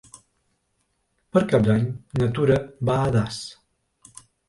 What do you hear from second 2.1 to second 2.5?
na